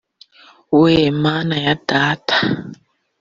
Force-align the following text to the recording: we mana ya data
we 0.79 0.95
mana 1.23 1.55
ya 1.65 1.75
data 1.89 2.35